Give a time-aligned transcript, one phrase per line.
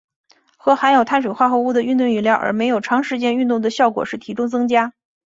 [0.57, 4.93] 喝含有碳水化合物的运动饮料而没有长时间运动的效果是体重增加。